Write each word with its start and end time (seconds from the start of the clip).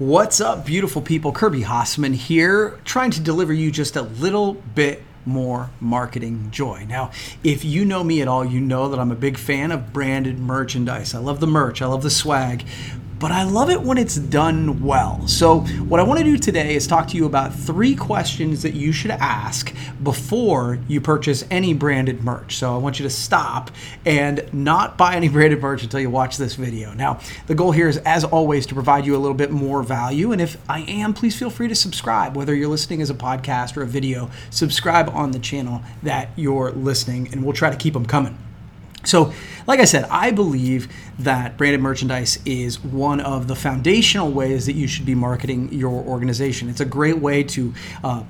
What's 0.00 0.40
up, 0.40 0.66
beautiful 0.66 1.02
people? 1.02 1.30
Kirby 1.30 1.60
Hasseman 1.60 2.14
here, 2.14 2.80
trying 2.84 3.12
to 3.12 3.20
deliver 3.20 3.52
you 3.52 3.70
just 3.70 3.94
a 3.94 4.02
little 4.02 4.54
bit 4.54 5.04
more 5.24 5.70
marketing 5.78 6.48
joy. 6.50 6.84
Now, 6.88 7.12
if 7.44 7.64
you 7.64 7.84
know 7.84 8.02
me 8.02 8.20
at 8.20 8.26
all, 8.26 8.44
you 8.44 8.60
know 8.60 8.88
that 8.88 8.98
I'm 8.98 9.12
a 9.12 9.14
big 9.14 9.38
fan 9.38 9.70
of 9.70 9.92
branded 9.92 10.40
merchandise. 10.40 11.14
I 11.14 11.20
love 11.20 11.38
the 11.38 11.46
merch, 11.46 11.80
I 11.80 11.86
love 11.86 12.02
the 12.02 12.10
swag, 12.10 12.64
but 13.24 13.32
I 13.32 13.44
love 13.44 13.70
it 13.70 13.80
when 13.80 13.96
it's 13.96 14.16
done 14.16 14.84
well. 14.84 15.26
So, 15.26 15.60
what 15.60 15.98
I 15.98 16.02
want 16.02 16.18
to 16.18 16.24
do 16.24 16.36
today 16.36 16.74
is 16.74 16.86
talk 16.86 17.08
to 17.08 17.16
you 17.16 17.24
about 17.24 17.54
three 17.54 17.94
questions 17.94 18.60
that 18.64 18.74
you 18.74 18.92
should 18.92 19.12
ask 19.12 19.74
before 20.02 20.78
you 20.88 21.00
purchase 21.00 21.42
any 21.50 21.72
branded 21.72 22.22
merch. 22.22 22.56
So, 22.56 22.74
I 22.74 22.76
want 22.76 22.98
you 22.98 23.04
to 23.04 23.08
stop 23.08 23.70
and 24.04 24.46
not 24.52 24.98
buy 24.98 25.14
any 25.14 25.28
branded 25.30 25.62
merch 25.62 25.82
until 25.82 26.00
you 26.00 26.10
watch 26.10 26.36
this 26.36 26.54
video. 26.54 26.92
Now, 26.92 27.18
the 27.46 27.54
goal 27.54 27.72
here 27.72 27.88
is, 27.88 27.96
as 27.96 28.24
always, 28.24 28.66
to 28.66 28.74
provide 28.74 29.06
you 29.06 29.16
a 29.16 29.22
little 29.22 29.32
bit 29.32 29.50
more 29.50 29.82
value. 29.82 30.30
And 30.30 30.42
if 30.42 30.58
I 30.68 30.80
am, 30.80 31.14
please 31.14 31.34
feel 31.34 31.48
free 31.48 31.68
to 31.68 31.74
subscribe, 31.74 32.36
whether 32.36 32.54
you're 32.54 32.68
listening 32.68 33.00
as 33.00 33.08
a 33.08 33.14
podcast 33.14 33.74
or 33.78 33.84
a 33.84 33.86
video, 33.86 34.30
subscribe 34.50 35.08
on 35.08 35.30
the 35.30 35.38
channel 35.38 35.80
that 36.02 36.28
you're 36.36 36.72
listening, 36.72 37.30
and 37.32 37.42
we'll 37.42 37.54
try 37.54 37.70
to 37.70 37.76
keep 37.78 37.94
them 37.94 38.04
coming. 38.04 38.36
So, 39.04 39.32
like 39.66 39.80
I 39.80 39.84
said, 39.84 40.04
I 40.10 40.30
believe 40.30 40.88
that 41.18 41.56
branded 41.56 41.80
merchandise 41.80 42.38
is 42.44 42.82
one 42.82 43.20
of 43.20 43.48
the 43.48 43.54
foundational 43.54 44.30
ways 44.30 44.66
that 44.66 44.74
you 44.74 44.86
should 44.86 45.06
be 45.06 45.14
marketing 45.14 45.72
your 45.72 46.02
organization. 46.04 46.68
It's 46.68 46.80
a 46.80 46.86
great 46.86 47.18
way 47.18 47.44
to 47.44 47.72
uh, 48.02 48.24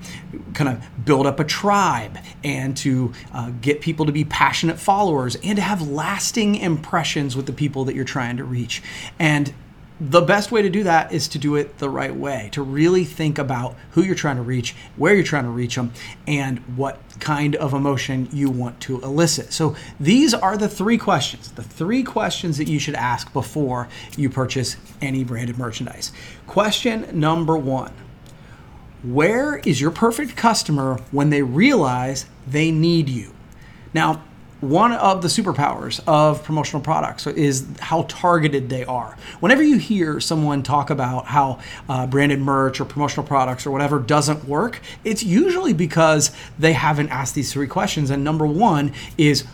kind 0.53 0.71
of 0.71 1.05
build 1.05 1.27
up 1.27 1.41
a 1.41 1.45
tribe 1.45 2.19
and 2.43 2.77
to 2.79 3.13
uh, 3.33 3.51
get 3.61 3.81
people 3.81 4.07
to 4.07 4.13
be 4.13 4.25
passionate 4.25 4.79
followers 4.79 5.37
and 5.43 5.57
to 5.57 5.63
have 5.63 5.89
lasting 5.89 6.57
impressions 6.57 7.37
with 7.37 7.47
the 7.47 7.53
people 7.53 7.85
that 7.85 7.95
you're 7.95 8.05
trying 8.05 8.37
to 8.37 8.45
reach. 8.45 8.83
And 9.19 9.53
the 10.11 10.21
best 10.21 10.53
way 10.53 10.61
to 10.61 10.69
do 10.69 10.83
that 10.83 11.13
is 11.13 11.29
to 11.29 11.39
do 11.39 11.57
it 11.57 11.79
the 11.79 11.89
right 11.89 12.15
way, 12.15 12.51
to 12.53 12.63
really 12.63 13.05
think 13.05 13.39
about 13.39 13.75
who 13.93 14.03
you're 14.03 14.15
trying 14.15 14.37
to 14.37 14.43
reach, 14.43 14.75
where 14.97 15.15
you're 15.15 15.25
trying 15.25 15.45
to 15.45 15.51
reach 15.51 15.77
them, 15.77 15.93
and 16.27 16.59
what 16.77 17.01
kind 17.21 17.57
of 17.57 17.73
emotion 17.73 18.29
you 18.31 18.51
want 18.51 18.81
to 18.81 19.01
elicit. 19.01 19.53
So, 19.53 19.75
these 19.99 20.35
are 20.35 20.59
the 20.59 20.69
three 20.69 20.99
questions, 20.99 21.53
the 21.53 21.63
three 21.63 22.03
questions 22.03 22.59
that 22.59 22.69
you 22.69 22.79
should 22.79 22.97
ask 22.97 23.33
before 23.33 23.89
you 24.17 24.29
purchase 24.29 24.77
any 25.01 25.25
branded 25.25 25.57
merchandise. 25.57 26.13
Question 26.47 27.09
number 27.19 27.57
one 27.57 27.93
Where 29.03 29.57
is 29.59 29.81
your 29.81 29.91
perfect 29.91 30.37
customer 30.37 30.99
when 31.13 31.31
they 31.31 31.43
realize 31.43 32.27
they 32.47 32.71
need 32.71 33.09
you? 33.09 33.33
Now, 33.95 34.23
one 34.69 34.93
of 34.93 35.23
the 35.23 35.29
superpowers 35.29 36.01
of 36.07 36.43
promotional 36.43 36.83
products 36.83 37.27
is 37.27 37.67
how 37.81 38.03
targeted 38.09 38.69
they 38.69 38.85
are. 38.85 39.17
Whenever 39.41 39.63
you 39.63 39.79
hear 39.79 40.21
someone 40.21 40.63
talk 40.63 40.91
about 40.91 41.27
how 41.27 41.61
uh, 41.89 42.07
branded 42.07 42.41
merch 42.41 42.81
or 42.81 42.85
promotional 42.85 43.27
products 43.27 43.67
or 43.67 43.71
whatever 43.71 43.99
doesn't 43.99 44.45
work, 44.45 44.81
it's 45.05 45.23
usually 45.23 45.73
because 45.73 46.33
they 46.59 46.73
haven't 46.73 47.11
asked 47.11 47.35
these 47.35 47.53
three 47.53 47.67
questions. 47.67 48.11
And 48.11 48.25
number 48.25 48.47
one 48.47 48.93
is 49.19 49.45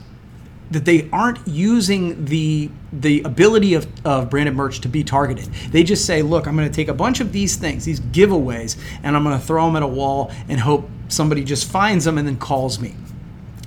that 0.71 0.85
they 0.85 1.11
aren't 1.11 1.47
using 1.49 2.25
the 2.27 2.71
the 2.93 3.23
ability 3.23 3.75
of, 3.75 3.89
of 4.05 4.31
branded 4.31 4.55
merch 4.55 4.81
to 4.81 4.89
be 4.89 5.05
targeted. 5.05 5.45
They 5.71 5.83
just 5.83 6.05
say, 6.05 6.23
look, 6.23 6.47
I'm 6.47 6.57
going 6.57 6.69
to 6.69 6.75
take 6.75 6.89
a 6.89 6.95
bunch 6.95 7.21
of 7.21 7.33
these 7.33 7.57
things, 7.57 7.85
these 7.85 8.01
giveaways, 8.01 8.77
and 9.03 9.17
I'm 9.17 9.25
going 9.25 9.39
to 9.39 9.45
throw 9.45 9.67
them 9.67 9.77
at 9.77 9.83
a 9.83 9.89
wall 9.89 10.33
and 10.49 10.59
hope 10.59 10.89
somebody 11.09 11.45
just 11.45 11.69
finds 11.69 12.05
them 12.05 12.19
and 12.19 12.27
then 12.27 12.37
calls 12.37 12.81
me 12.81 12.95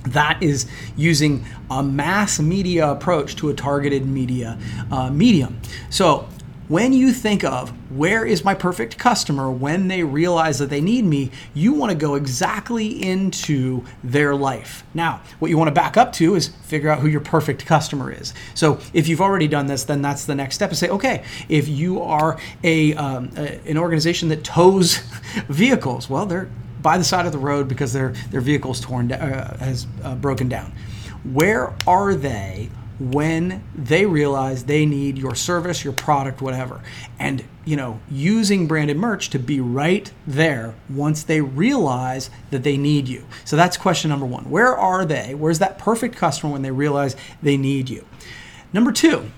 that 0.04 0.42
is 0.42 0.66
using 0.96 1.44
a 1.70 1.82
mass 1.82 2.38
media 2.38 2.90
approach 2.90 3.36
to 3.36 3.50
a 3.50 3.54
targeted 3.54 4.06
media 4.06 4.58
uh, 4.90 5.10
medium. 5.10 5.60
So 5.90 6.28
when 6.68 6.94
you 6.94 7.12
think 7.12 7.44
of 7.44 7.70
where 7.90 8.24
is 8.24 8.42
my 8.42 8.54
perfect 8.54 8.96
customer 8.96 9.50
when 9.50 9.88
they 9.88 10.02
realize 10.02 10.58
that 10.58 10.70
they 10.70 10.80
need 10.80 11.04
me, 11.04 11.30
you 11.52 11.74
want 11.74 11.92
to 11.92 11.96
go 11.96 12.14
exactly 12.14 13.02
into 13.02 13.84
their 14.02 14.34
life. 14.34 14.82
Now, 14.94 15.20
what 15.40 15.50
you 15.50 15.58
want 15.58 15.68
to 15.68 15.74
back 15.74 15.98
up 15.98 16.12
to 16.14 16.34
is 16.34 16.48
figure 16.48 16.88
out 16.88 17.00
who 17.00 17.08
your 17.08 17.20
perfect 17.20 17.66
customer 17.66 18.10
is. 18.10 18.32
So, 18.54 18.80
if 18.94 19.08
you've 19.08 19.20
already 19.20 19.46
done 19.46 19.66
this, 19.66 19.84
then 19.84 20.00
that's 20.00 20.24
the 20.24 20.34
next 20.34 20.54
step 20.54 20.72
is 20.72 20.78
say, 20.78 20.88
okay, 20.88 21.24
if 21.50 21.68
you 21.68 22.00
are 22.00 22.38
a, 22.62 22.94
um, 22.94 23.30
a 23.36 23.60
an 23.68 23.76
organization 23.76 24.30
that 24.30 24.42
tows 24.42 24.96
vehicles, 25.48 26.08
well, 26.08 26.24
they're 26.24 26.48
by 26.84 26.98
the 26.98 27.02
side 27.02 27.24
of 27.26 27.32
the 27.32 27.38
road 27.38 27.66
because 27.66 27.92
their 27.92 28.10
their 28.30 28.42
vehicle's 28.42 28.80
torn 28.80 29.10
uh, 29.10 29.56
has 29.58 29.88
uh, 30.04 30.14
broken 30.14 30.48
down. 30.48 30.70
Where 31.24 31.72
are 31.86 32.14
they 32.14 32.68
when 33.00 33.64
they 33.74 34.06
realize 34.06 34.64
they 34.64 34.86
need 34.86 35.18
your 35.18 35.34
service, 35.34 35.82
your 35.82 35.94
product, 35.94 36.42
whatever? 36.42 36.82
And 37.18 37.42
you 37.64 37.76
know, 37.76 37.98
using 38.10 38.66
branded 38.66 38.98
merch 38.98 39.30
to 39.30 39.38
be 39.38 39.58
right 39.58 40.12
there 40.26 40.74
once 40.90 41.22
they 41.22 41.40
realize 41.40 42.28
that 42.50 42.62
they 42.62 42.76
need 42.76 43.08
you. 43.08 43.24
So 43.46 43.56
that's 43.56 43.78
question 43.78 44.10
number 44.10 44.26
1. 44.26 44.50
Where 44.50 44.76
are 44.76 45.06
they? 45.06 45.34
Where's 45.34 45.60
that 45.60 45.78
perfect 45.78 46.14
customer 46.14 46.52
when 46.52 46.60
they 46.60 46.70
realize 46.70 47.16
they 47.42 47.56
need 47.56 47.88
you? 47.88 48.04
Number 48.74 48.92
2, 48.92 49.30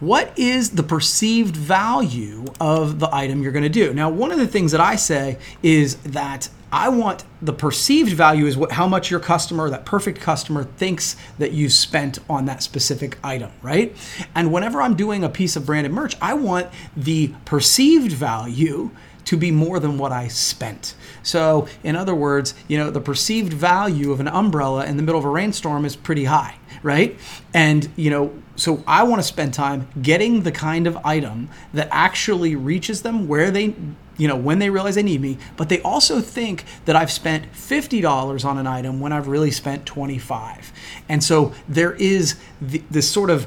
what 0.00 0.38
is 0.38 0.70
the 0.70 0.82
perceived 0.82 1.56
value 1.56 2.44
of 2.60 2.98
the 2.98 3.14
item 3.14 3.42
you're 3.42 3.52
going 3.52 3.62
to 3.62 3.68
do? 3.68 3.94
Now, 3.94 4.10
one 4.10 4.30
of 4.30 4.38
the 4.38 4.46
things 4.46 4.72
that 4.72 4.80
I 4.80 4.96
say 4.96 5.38
is 5.62 5.96
that 5.96 6.50
I 6.70 6.88
want 6.88 7.24
the 7.40 7.52
perceived 7.52 8.12
value 8.12 8.46
is 8.46 8.56
what 8.56 8.72
how 8.72 8.86
much 8.86 9.10
your 9.10 9.20
customer, 9.20 9.70
that 9.70 9.86
perfect 9.86 10.20
customer, 10.20 10.64
thinks 10.64 11.16
that 11.38 11.52
you 11.52 11.70
spent 11.70 12.18
on 12.28 12.44
that 12.46 12.62
specific 12.62 13.18
item, 13.24 13.50
right? 13.62 13.96
And 14.34 14.52
whenever 14.52 14.82
I'm 14.82 14.96
doing 14.96 15.24
a 15.24 15.28
piece 15.28 15.56
of 15.56 15.64
branded 15.64 15.92
merch, 15.92 16.16
I 16.20 16.34
want 16.34 16.68
the 16.96 17.32
perceived 17.44 18.12
value 18.12 18.90
to 19.26 19.36
be 19.36 19.50
more 19.50 19.80
than 19.80 19.98
what 19.98 20.12
I 20.12 20.28
spent. 20.28 20.94
So, 21.22 21.68
in 21.82 21.96
other 21.96 22.14
words, 22.14 22.54
you 22.68 22.78
know, 22.78 22.90
the 22.90 23.00
perceived 23.00 23.52
value 23.52 24.12
of 24.12 24.20
an 24.20 24.28
umbrella 24.28 24.86
in 24.86 24.96
the 24.96 25.02
middle 25.02 25.18
of 25.18 25.24
a 25.24 25.30
rainstorm 25.30 25.84
is 25.84 25.96
pretty 25.96 26.24
high, 26.24 26.56
right? 26.82 27.18
And, 27.54 27.88
you 27.96 28.10
know, 28.10 28.32
so 28.56 28.82
I 28.86 29.02
want 29.04 29.20
to 29.20 29.26
spend 29.26 29.54
time 29.54 29.88
getting 30.00 30.42
the 30.42 30.52
kind 30.52 30.86
of 30.86 30.96
item 31.04 31.48
that 31.74 31.88
actually 31.90 32.56
reaches 32.56 33.02
them 33.02 33.28
where 33.28 33.50
they 33.50 33.74
you 34.18 34.26
know 34.26 34.36
when 34.36 34.58
they 34.58 34.70
realize 34.70 34.94
they 34.94 35.02
need 35.02 35.20
me 35.20 35.36
but 35.58 35.68
they 35.68 35.80
also 35.82 36.22
think 36.22 36.64
that 36.86 36.96
i've 36.96 37.12
spent 37.12 37.52
$50 37.52 38.44
on 38.46 38.56
an 38.56 38.66
item 38.66 38.98
when 38.98 39.12
i've 39.12 39.28
really 39.28 39.50
spent 39.50 39.84
25 39.84 40.72
and 41.06 41.22
so 41.22 41.52
there 41.68 41.92
is 41.92 42.36
the, 42.60 42.82
this 42.90 43.10
sort 43.10 43.28
of 43.28 43.46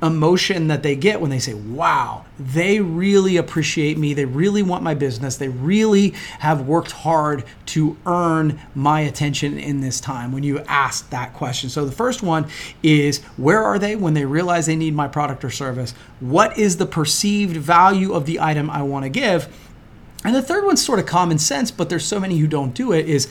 emotion 0.00 0.68
that 0.68 0.82
they 0.82 0.94
get 0.94 1.20
when 1.20 1.30
they 1.30 1.40
say, 1.40 1.54
wow, 1.54 2.24
they 2.38 2.78
really 2.78 3.36
appreciate 3.36 3.98
me. 3.98 4.14
They 4.14 4.24
really 4.24 4.62
want 4.62 4.84
my 4.84 4.94
business. 4.94 5.36
They 5.36 5.48
really 5.48 6.10
have 6.38 6.68
worked 6.68 6.92
hard 6.92 7.44
to 7.66 7.96
earn 8.06 8.60
my 8.74 9.00
attention 9.00 9.58
in 9.58 9.80
this 9.80 10.00
time 10.00 10.30
when 10.30 10.44
you 10.44 10.60
ask 10.60 11.10
that 11.10 11.34
question. 11.34 11.68
So 11.68 11.84
the 11.84 11.92
first 11.92 12.22
one 12.22 12.46
is, 12.82 13.22
where 13.36 13.62
are 13.62 13.78
they 13.78 13.96
when 13.96 14.14
they 14.14 14.24
realize 14.24 14.66
they 14.66 14.76
need 14.76 14.94
my 14.94 15.08
product 15.08 15.44
or 15.44 15.50
service? 15.50 15.92
What 16.20 16.56
is 16.56 16.76
the 16.76 16.86
perceived 16.86 17.56
value 17.56 18.12
of 18.12 18.24
the 18.24 18.40
item 18.40 18.70
I 18.70 18.82
want 18.82 19.04
to 19.04 19.08
give? 19.08 19.52
And 20.24 20.34
the 20.34 20.42
third 20.42 20.64
one's 20.64 20.84
sort 20.84 21.00
of 21.00 21.06
common 21.06 21.38
sense, 21.38 21.70
but 21.70 21.88
there's 21.88 22.06
so 22.06 22.20
many 22.20 22.38
who 22.38 22.46
don't 22.46 22.74
do 22.74 22.92
it 22.92 23.08
is, 23.08 23.28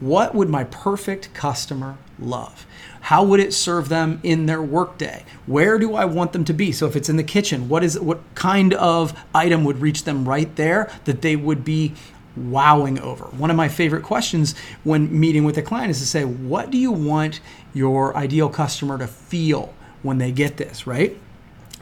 what 0.00 0.34
would 0.34 0.48
my 0.48 0.64
perfect 0.64 1.32
customer 1.34 1.96
love? 2.18 2.66
How 3.02 3.22
would 3.24 3.40
it 3.40 3.54
serve 3.54 3.88
them 3.88 4.20
in 4.22 4.46
their 4.46 4.62
workday? 4.62 5.24
Where 5.46 5.78
do 5.78 5.94
I 5.94 6.04
want 6.04 6.32
them 6.32 6.44
to 6.44 6.52
be? 6.52 6.72
So 6.72 6.86
if 6.86 6.96
it's 6.96 7.08
in 7.08 7.16
the 7.16 7.22
kitchen, 7.22 7.68
what 7.68 7.84
is 7.84 7.98
what 7.98 8.20
kind 8.34 8.74
of 8.74 9.18
item 9.34 9.64
would 9.64 9.80
reach 9.80 10.04
them 10.04 10.28
right 10.28 10.54
there 10.56 10.90
that 11.04 11.22
they 11.22 11.36
would 11.36 11.64
be 11.64 11.94
wowing 12.36 12.98
over? 13.00 13.24
One 13.26 13.50
of 13.50 13.56
my 13.56 13.68
favorite 13.68 14.02
questions 14.02 14.54
when 14.84 15.18
meeting 15.18 15.44
with 15.44 15.56
a 15.58 15.62
client 15.62 15.90
is 15.90 16.00
to 16.00 16.06
say, 16.06 16.24
what 16.24 16.70
do 16.70 16.78
you 16.78 16.92
want 16.92 17.40
your 17.72 18.16
ideal 18.16 18.48
customer 18.48 18.98
to 18.98 19.06
feel 19.06 19.72
when 20.02 20.18
they 20.18 20.32
get 20.32 20.56
this, 20.56 20.86
right? 20.86 21.16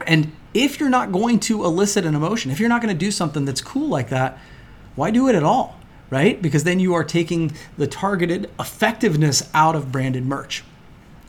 And 0.05 0.31
if 0.53 0.79
you're 0.79 0.89
not 0.89 1.11
going 1.11 1.39
to 1.41 1.65
elicit 1.65 2.05
an 2.05 2.15
emotion, 2.15 2.51
if 2.51 2.59
you're 2.59 2.69
not 2.69 2.81
going 2.81 2.93
to 2.93 2.99
do 2.99 3.11
something 3.11 3.45
that's 3.45 3.61
cool 3.61 3.87
like 3.87 4.09
that, 4.09 4.37
why 4.95 5.11
do 5.11 5.27
it 5.27 5.35
at 5.35 5.43
all? 5.43 5.76
Right? 6.09 6.41
Because 6.41 6.63
then 6.63 6.79
you 6.79 6.93
are 6.93 7.03
taking 7.03 7.51
the 7.77 7.87
targeted 7.87 8.49
effectiveness 8.59 9.49
out 9.53 9.75
of 9.75 9.91
branded 9.91 10.25
merch. 10.25 10.63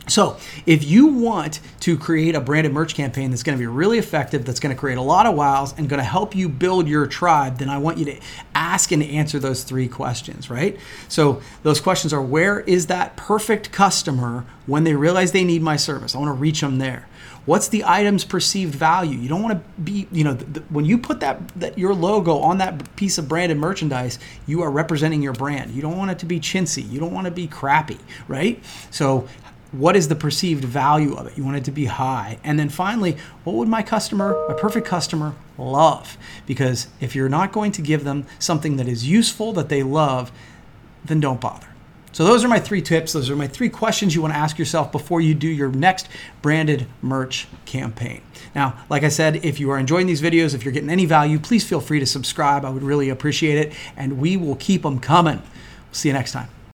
So, 0.08 0.36
if 0.66 0.84
you 0.84 1.06
want 1.06 1.60
to 1.80 1.96
create 1.96 2.34
a 2.34 2.40
branded 2.40 2.72
merch 2.72 2.94
campaign 2.94 3.30
that's 3.30 3.42
going 3.42 3.56
to 3.56 3.60
be 3.60 3.66
really 3.66 3.98
effective, 3.98 4.44
that's 4.44 4.60
going 4.60 4.74
to 4.74 4.78
create 4.78 4.98
a 4.98 5.02
lot 5.02 5.26
of 5.26 5.34
wows 5.34 5.74
and 5.76 5.88
going 5.88 5.98
to 5.98 6.04
help 6.04 6.34
you 6.34 6.48
build 6.48 6.88
your 6.88 7.06
tribe, 7.06 7.58
then 7.58 7.68
I 7.68 7.78
want 7.78 7.98
you 7.98 8.06
to 8.06 8.20
ask 8.54 8.90
and 8.90 9.02
answer 9.02 9.38
those 9.38 9.64
three 9.64 9.88
questions, 9.88 10.50
right? 10.50 10.78
So, 11.08 11.42
those 11.62 11.80
questions 11.80 12.12
are 12.12 12.22
where 12.22 12.60
is 12.60 12.86
that 12.86 13.16
perfect 13.16 13.70
customer 13.70 14.44
when 14.66 14.84
they 14.84 14.94
realize 14.94 15.32
they 15.32 15.44
need 15.44 15.62
my 15.62 15.76
service? 15.76 16.14
I 16.14 16.18
want 16.18 16.28
to 16.28 16.40
reach 16.40 16.60
them 16.60 16.78
there. 16.78 17.06
What's 17.48 17.68
the 17.68 17.82
item's 17.84 18.24
perceived 18.26 18.74
value? 18.74 19.16
You 19.16 19.30
don't 19.30 19.42
want 19.42 19.54
to 19.54 19.80
be, 19.80 20.06
you 20.12 20.22
know, 20.22 20.34
when 20.68 20.84
you 20.84 20.98
put 20.98 21.20
that, 21.20 21.48
that 21.58 21.78
your 21.78 21.94
logo 21.94 22.36
on 22.40 22.58
that 22.58 22.94
piece 22.94 23.16
of 23.16 23.26
branded 23.26 23.56
merchandise, 23.56 24.18
you 24.46 24.60
are 24.60 24.70
representing 24.70 25.22
your 25.22 25.32
brand. 25.32 25.70
You 25.70 25.80
don't 25.80 25.96
want 25.96 26.10
it 26.10 26.18
to 26.18 26.26
be 26.26 26.40
chintzy. 26.40 26.86
You 26.90 27.00
don't 27.00 27.14
want 27.14 27.24
to 27.24 27.30
be 27.30 27.46
crappy, 27.46 27.96
right? 28.28 28.62
So, 28.90 29.26
what 29.72 29.96
is 29.96 30.08
the 30.08 30.14
perceived 30.14 30.64
value 30.64 31.14
of 31.14 31.26
it? 31.26 31.36
You 31.36 31.44
want 31.44 31.58
it 31.58 31.64
to 31.64 31.70
be 31.70 31.86
high. 31.86 32.38
And 32.42 32.58
then 32.58 32.68
finally, 32.68 33.16
what 33.44 33.56
would 33.56 33.68
my 33.68 33.82
customer, 33.82 34.44
my 34.48 34.54
perfect 34.54 34.86
customer, 34.86 35.34
love? 35.58 36.16
Because 36.46 36.88
if 37.00 37.14
you're 37.14 37.28
not 37.28 37.52
going 37.52 37.72
to 37.72 37.82
give 37.82 38.04
them 38.04 38.26
something 38.38 38.76
that 38.76 38.88
is 38.88 39.06
useful, 39.06 39.52
that 39.54 39.68
they 39.68 39.82
love, 39.82 40.32
then 41.04 41.20
don't 41.20 41.40
bother. 41.40 41.66
So, 42.12 42.24
those 42.24 42.42
are 42.42 42.48
my 42.48 42.58
three 42.58 42.80
tips. 42.80 43.12
Those 43.12 43.28
are 43.28 43.36
my 43.36 43.46
three 43.46 43.68
questions 43.68 44.14
you 44.14 44.22
want 44.22 44.32
to 44.32 44.38
ask 44.38 44.58
yourself 44.58 44.90
before 44.90 45.20
you 45.20 45.34
do 45.34 45.46
your 45.46 45.70
next 45.70 46.08
branded 46.40 46.86
merch 47.02 47.46
campaign. 47.66 48.22
Now, 48.54 48.82
like 48.88 49.04
I 49.04 49.08
said, 49.08 49.44
if 49.44 49.60
you 49.60 49.70
are 49.70 49.78
enjoying 49.78 50.06
these 50.06 50.22
videos, 50.22 50.54
if 50.54 50.64
you're 50.64 50.72
getting 50.72 50.90
any 50.90 51.04
value, 51.04 51.38
please 51.38 51.68
feel 51.68 51.80
free 51.80 52.00
to 52.00 52.06
subscribe. 52.06 52.64
I 52.64 52.70
would 52.70 52.82
really 52.82 53.10
appreciate 53.10 53.58
it. 53.58 53.74
And 53.96 54.18
we 54.18 54.36
will 54.36 54.56
keep 54.56 54.82
them 54.82 54.98
coming. 54.98 55.42
See 55.92 56.08
you 56.08 56.14
next 56.14 56.32
time. 56.32 56.57